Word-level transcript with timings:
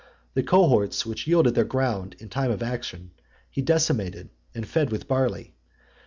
The 0.33 0.41
cohorts 0.41 1.05
which 1.05 1.27
yielded 1.27 1.53
their 1.53 1.63
ground 1.63 2.15
in 2.17 2.27
time 2.29 2.49
of 2.49 2.63
action, 2.63 3.11
he 3.51 3.61
decimated, 3.61 4.31
and 4.55 4.65
fed 4.67 4.91
with 4.91 5.07
barley. 5.07 5.53